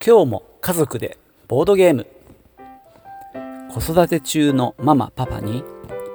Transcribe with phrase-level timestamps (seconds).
[0.00, 1.18] 今日も家族で
[1.48, 2.06] ボードゲーム。
[3.68, 5.64] 子育て中のママパパに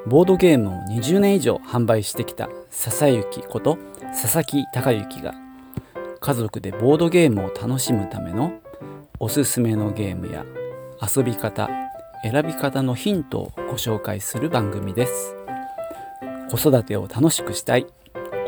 [0.07, 5.33] ボードゲームを20年以上販売してきた笹幸こと佐々木孝之が
[6.21, 8.53] 家族でボードゲームを楽しむための
[9.19, 10.45] おすすめのゲームや
[11.01, 11.69] 遊び方
[12.23, 15.35] 選び方のヒントをご紹介する番組です。
[16.49, 17.85] 子育てを楽しくしたい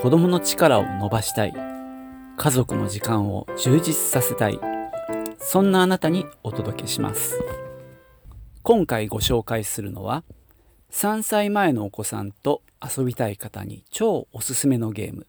[0.01, 1.53] 子供の力を伸ばしたい
[2.37, 4.74] 家族の時間を充実させたい
[5.47, 7.39] そんなあなたにお届けします。
[8.63, 10.23] 今回ご紹介するのは
[10.89, 15.27] 3歳前のお子さんと遊びたい方に超おすすめのゲーム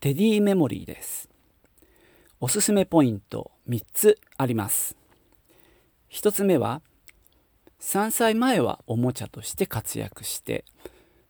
[0.00, 1.28] テディメモリーです。
[2.40, 4.96] おすすめポイント3つあります。
[6.10, 6.82] 1つ目は
[7.80, 10.64] 3歳前はおもちゃとして活躍して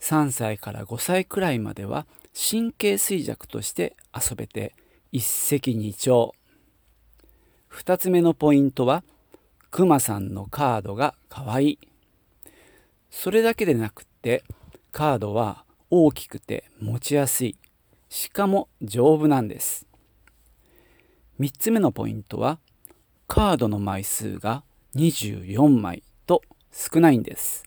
[0.01, 4.75] 3歳から5歳くらいまでは神経衰弱として遊べて
[5.13, 6.33] 一石二鳥。
[7.75, 9.03] 2つ目のポイントは
[9.71, 11.71] くまさんのカードがかわい。
[11.71, 11.79] い
[13.11, 14.45] それだけでなくって
[14.93, 17.57] カードは大きくて持ちやすい。
[18.09, 19.87] しかも丈夫なんです。
[21.41, 22.61] 3つ目のポイントは
[23.27, 24.63] カードの枚数が
[24.95, 27.65] 24枚と少ないんです。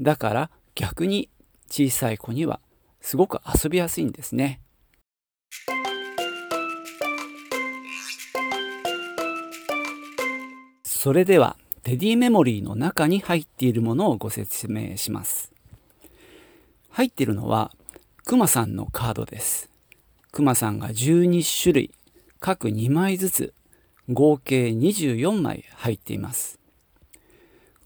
[0.00, 1.28] だから逆に
[1.68, 2.60] 小さい子には
[3.02, 4.60] すごく遊びやすいんですね。
[11.06, 15.52] それではテディメモリーの中に入っているものをご説明します。
[16.90, 17.70] 入っているのは
[18.24, 19.70] くまさんのカードです。
[20.32, 21.90] くまさんが12種類
[22.40, 23.54] 各2枚ずつ
[24.12, 26.58] 合計24枚入っています。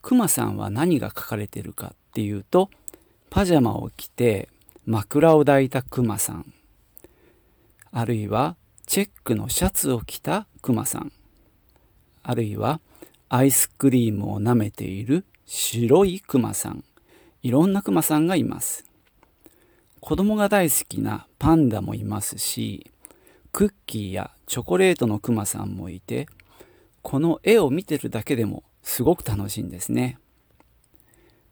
[0.00, 2.70] くまさんは何が書かれているかっていうと
[3.28, 4.48] パジャマを着て
[4.86, 6.54] 枕を抱いたくまさん。
[7.92, 11.12] あるいはチェックのシャツを着たくまさん。
[12.22, 12.80] あるいは
[13.32, 16.82] アイスクリームを舐めている白いクマさん。
[17.44, 18.84] いろんなクマさんがいます。
[20.00, 22.90] 子供が大好きなパンダもいますし
[23.52, 26.26] クッキーやチョコレートのクマさんもいて
[27.02, 30.18] この絵を見てるだけでもすごく楽しいんですね。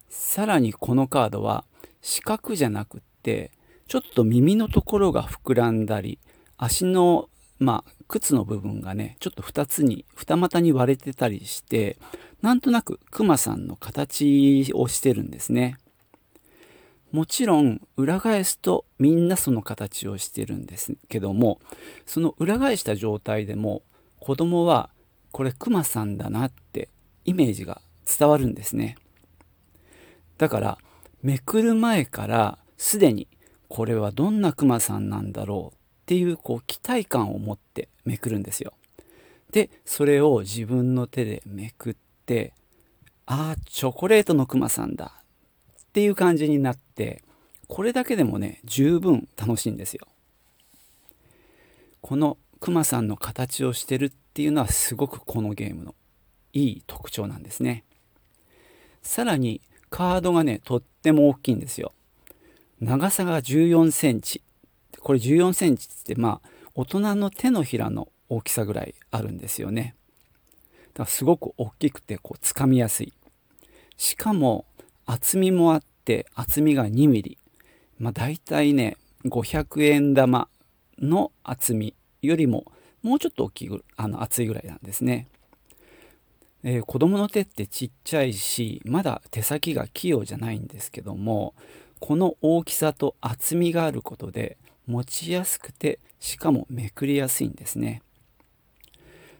[0.09, 1.63] さらにこのカードは
[2.01, 3.51] 四角じゃなくって
[3.87, 6.19] ちょっと耳のところが膨らんだり
[6.57, 7.28] 足の
[7.59, 11.97] まあ靴の部分がねちょっと2つに二股に割れてたりして
[12.41, 15.77] なんとなくクマさんの形をしてるんですね。
[17.11, 21.59] もちろん裏返すとみんなその形をしてるんですけども
[22.05, 23.81] その裏返した状態でも
[24.19, 24.91] 子供は
[25.31, 26.89] これクマさんだなって
[27.25, 28.95] イメージが伝わるんですね。
[30.37, 30.77] だから
[31.21, 33.27] めくる前からすでに
[33.67, 35.78] これはどんなクマさんなんだろう
[36.09, 38.73] っていうこう期待感を持ってめくるんですよ。
[39.51, 42.53] でそれを自分の手でめくって
[43.27, 47.21] ああチョコレートのクマさんだっていう感じになって
[47.67, 50.07] これだけでもね十分楽しいんですよ。
[52.01, 55.93] このクマさんの形をしてるっていうのはすごくこのゲームの
[56.53, 57.83] いい特徴なんですね。
[59.03, 59.61] さらに
[59.91, 61.93] カードがねとっても大きいんですよ。
[62.79, 64.41] 長さが14センチ
[65.01, 69.95] これ14センチってまあ大人の手のひらの大きさぐらいあるんですよね。
[70.93, 73.13] だからすごく大きくてこう掴みやすい。
[73.97, 74.65] しかも
[75.05, 77.37] 厚みもあって厚みが2ミリ。
[77.97, 80.47] まあ大体ね500円玉
[80.99, 82.65] の厚みよりも
[83.01, 85.27] もうちょっと大きいあの厚いぐらいなんですね。
[86.63, 91.53] えー、子供の手ってちっちゃいしまだ手先が器用じゃないんですけども
[91.99, 94.57] この大きさと厚みがあることで
[94.89, 98.01] 持ちやすくてしかもめくりやすいんですね。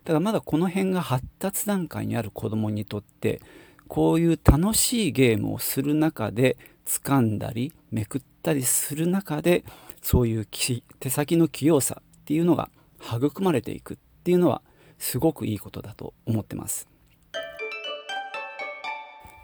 [0.05, 3.41] だまだこの辺が発達段階にある子供にとって
[3.87, 9.63] こういう楽しいゲームをする中で掴んだりめくったりする中で
[10.01, 10.47] そういう
[10.99, 12.69] 手先の器用さっていうのが
[13.01, 14.61] 育まれていくっていうのは
[14.97, 16.87] すごくいいことだと思ってます。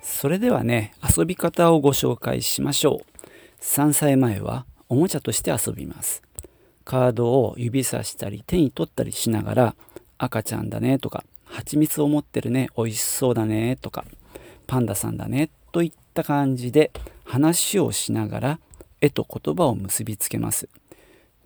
[0.02, 3.62] それではね遊び方をご紹介しましょう。
[3.62, 6.22] 3歳前はおもちゃとして遊びます。
[6.84, 9.76] カードを指さしたり手に取ったりしながら
[10.18, 14.06] 赤ちゃんだねとか蜂蜜を持ってるね美味しそうだねとか
[14.68, 16.92] パンダさんだねといった感じで
[17.24, 18.60] 話をしながら
[19.02, 20.70] 絵と言葉を結びつけます。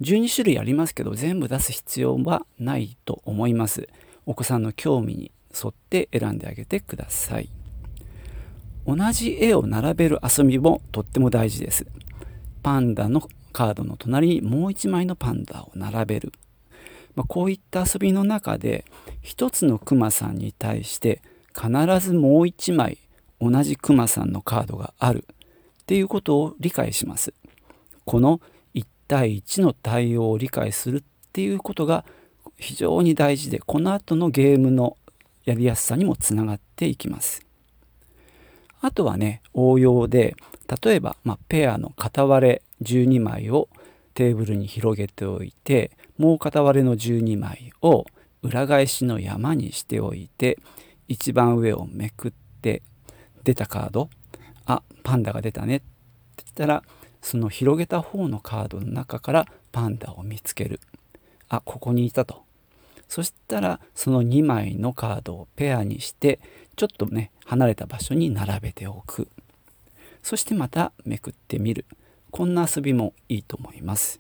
[0.01, 3.87] 12種類ありますけど全部出す必要はないと思います。
[4.25, 7.49] お子さんの興味に沿って選んであげてください。
[8.85, 11.85] 同じ絵を並べる遊びもとっても大事です。
[12.61, 16.33] パンダのカードの隣にもう1枚のパンダを並べる。
[17.15, 18.85] まあ、こういった遊びの中で
[19.21, 21.21] 一つのクマさんに対して
[21.55, 21.69] 必
[21.99, 22.97] ずもう一枚
[23.41, 25.25] 同じクマさんのカードがある
[25.81, 27.33] っていうことを理解します。
[28.05, 28.41] この
[28.75, 31.03] 1対1の対応を理解するっ
[31.33, 32.05] ていうことが
[32.57, 34.97] 非常に大事でこの後のゲームの
[35.45, 37.45] やりやすさにもつながっていきます。
[38.81, 40.35] あとはね応用で
[40.83, 43.69] 例えば、まあ、ペアの片割れ12枚を
[44.13, 48.05] テーブルに広げておいてもう片割れの12枚を
[48.41, 50.59] 裏返しの山にしておいて
[51.07, 52.31] 一番上をめくっ
[52.61, 52.83] て
[53.43, 54.09] 出たカード
[54.65, 55.85] あパンダが出たねって
[56.45, 56.83] 言ったら
[57.21, 60.79] その広げた方のカードの中からパンダを見つける
[61.49, 62.43] あここにいたと。
[63.07, 66.39] そしたらその2枚のカードをペアにして
[66.75, 69.27] ちょっとね離れた場所に並べておく。
[70.29, 71.87] そしてまためくってみる。
[72.29, 74.19] こんな遊びもいいと思います。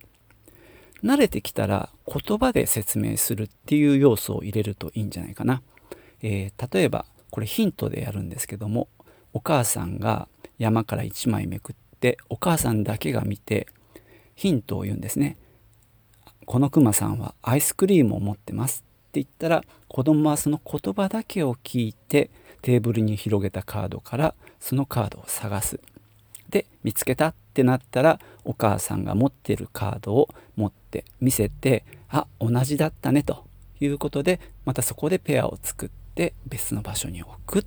[1.03, 5.61] 慣れてきたら言葉で説明するっていう要素を入れるといいんじゃないかな、
[6.23, 8.87] えー、例えばこれヒントでやるんですけども
[9.33, 10.27] お母さんが
[10.57, 13.67] 山から1枚めくってお母さんだけが見て
[14.33, 15.37] ヒントを言うんですね。
[16.47, 22.31] このクマさんはアイスクリームを持ってますって言ったら子供はその言葉だけを聞いて
[22.63, 25.79] テーブルに広げたカードからそのカードを探す。
[26.49, 33.45] で見つけたってなったらお母さんが持ってるカードを持って見せてあ同じだったねと
[33.79, 37.65] いうことでまたそこでペアを作って別の場所に置く。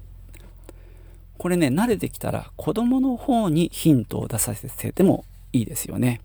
[1.38, 6.20] これね慣れてきたら子供の方にヒントを出させてもいいですよね。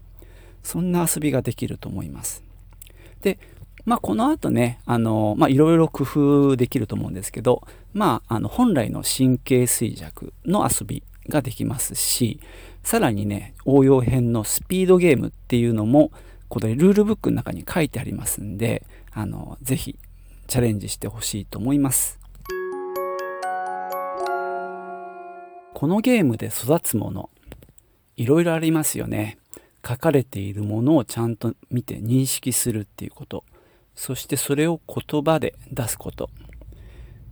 [0.63, 2.43] そんな遊びができると思います。
[3.21, 3.39] で、
[3.85, 12.39] まあ、この後ね、あの、まあ、いろいろ工夫できると思うんですけど、まあ、あの、本来の神経衰弱の遊びができますし、
[12.83, 16.11] さらにね、応用編のスピードゲームっていうのも、
[16.49, 19.97] これルールブックの中に書いてありますんで、あの、ぜひ
[20.47, 22.19] チャレンジしてほしいと思います。
[25.73, 27.29] このゲームで育つもの、
[28.15, 29.37] いろいろありますよね。
[29.87, 33.45] 書かれているものをちゃんと見て認識するっていうこと
[33.95, 36.29] そしてそれを言葉で出すこと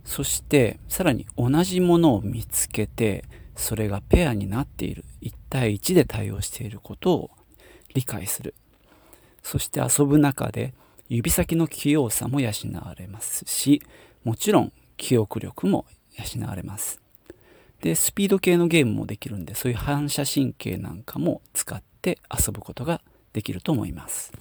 [0.04, 3.24] そしてさらに同じものを見つけて
[3.56, 5.04] それがペアになっている。
[5.22, 7.30] 1対1で対応していることを
[7.94, 8.54] 理解する。
[9.42, 10.74] そして遊ぶ中で
[11.08, 12.50] 指先の器用さも養
[12.84, 13.80] われますし
[14.24, 15.86] もちろん記憶力も
[16.16, 17.00] 養われます。
[17.80, 24.32] でスピード系のゲームもできるんでそういう反射神経なんかも使って遊ぶことができると思います。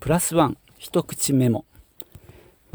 [0.00, 1.64] プラスワン一口メモ。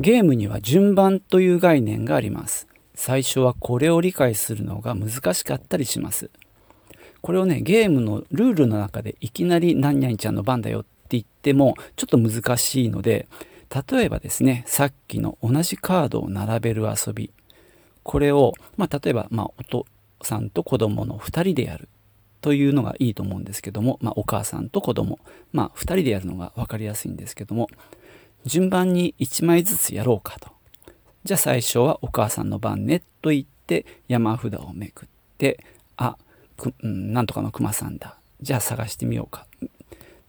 [0.01, 2.67] ゲームには順番という概念があります。
[2.95, 6.31] 最初はこれを理解するのが難しかったりします。
[7.21, 13.27] これをねゲームのルールの中でいきなり何々ちゃんの番だよって言ってもちょっと難しいので
[13.91, 17.31] 例えばですねさっきの同じカードを並べる遊び。
[18.01, 19.85] これを、まあ、例えば、まあ、お父
[20.23, 21.87] さんと子供の2人でやる。
[22.41, 25.19] というのがいいと思うんですけども、まあ、お母さんと子供、
[25.53, 27.69] まあ、2人でやるのが分かりやすいんですけども
[28.45, 30.49] 順番に1枚ずつやろうかと。
[31.23, 35.63] じゃあ最初はお母さんの番ねと言って山札をめくって
[35.97, 36.17] あ
[36.57, 38.17] く、うん、なんとかのクマさんだ。
[38.41, 39.45] じゃあ探してみようか。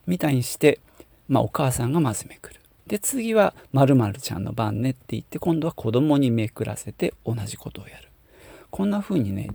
[0.05, 0.79] みたいにして、
[1.27, 2.59] まあ、お母さんがまずめくる。
[2.87, 8.09] で次は〇〇ちゃんの番ねって言って今度は子供にめくらせて同じことをやる。
[8.69, 9.49] こんな風にね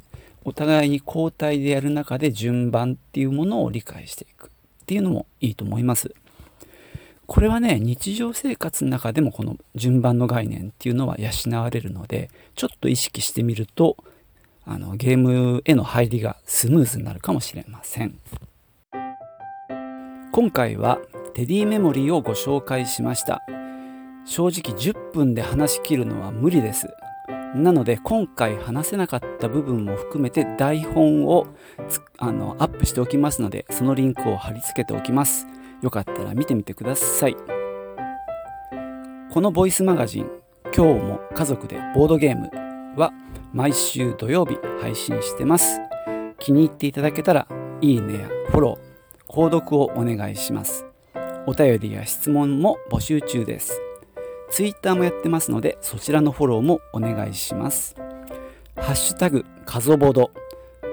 [0.44, 4.50] お互いに交代でやる中で順番っていうものを理解していくっ
[4.87, 6.14] ていうのもいいと思います。
[7.28, 13.99] これはね日常生活の中でもこの順番の概念っていうのは養われるのでちょっと意識してみると
[14.64, 18.18] あのゲームへの入りがスムーズになるかもしれません。
[20.32, 21.00] 今回は
[21.35, 23.42] テディメモリーをご紹介しました。
[24.25, 26.88] 正直10分で話し切るのは無理です。
[27.54, 31.47] なので今回話せなかった部分も含めて台本を
[32.16, 35.47] あのアップしておきますのでそのリンクを貼り付けておきます。
[35.82, 37.37] よかったら見てみてください
[39.30, 40.30] このボイスマガジン
[40.76, 42.50] 「今日も家族でボードゲーム」
[43.00, 43.12] は
[43.52, 45.80] 毎週土曜日配信してます
[46.38, 47.47] 気に入っていただけたら
[47.80, 50.88] いいねやフォロー購読をお願いします
[51.49, 53.80] お便りや質問も募集中です。
[54.50, 57.97] Twitter もやってますので、そちらのフォローもお願いします。
[58.76, 60.30] ハッシュタグ、カゾボド。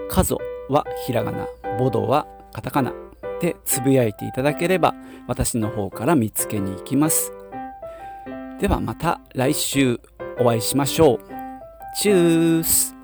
[0.07, 0.37] カゾ
[0.69, 2.93] はひらがな、ボドはカタカナ
[3.39, 4.93] てつぶやいていただければ、
[5.27, 7.31] 私の方から見つけに行きます。
[8.59, 9.99] ではまた来週
[10.39, 11.19] お会いしましょう。
[12.01, 12.94] チュース